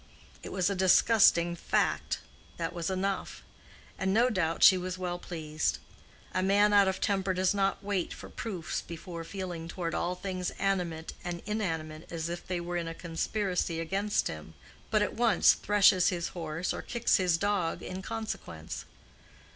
It 0.41 0.51
was 0.51 0.67
a 0.67 0.73
disgusting 0.75 1.55
fact; 1.55 2.21
that 2.57 2.73
was 2.73 2.89
enough; 2.89 3.43
and 3.99 4.11
no 4.11 4.31
doubt 4.31 4.63
she 4.63 4.75
was 4.75 4.97
well 4.97 5.19
pleased. 5.19 5.77
A 6.33 6.41
man 6.41 6.73
out 6.73 6.87
of 6.87 6.99
temper 6.99 7.35
does 7.35 7.53
not 7.53 7.83
wait 7.83 8.11
for 8.11 8.27
proofs 8.27 8.81
before 8.81 9.23
feeling 9.23 9.67
toward 9.67 9.93
all 9.93 10.15
things 10.15 10.49
animate 10.57 11.13
and 11.23 11.43
inanimate 11.45 12.11
as 12.11 12.29
if 12.29 12.47
they 12.47 12.59
were 12.59 12.77
in 12.77 12.87
a 12.87 12.95
conspiracy 12.95 13.79
against 13.79 14.27
him, 14.27 14.55
but 14.89 15.03
at 15.03 15.13
once 15.13 15.53
threshes 15.53 16.09
his 16.09 16.29
horse 16.29 16.73
or 16.73 16.81
kicks 16.81 17.17
his 17.17 17.37
dog 17.37 17.83
in 17.83 18.01
consequence. 18.01 18.85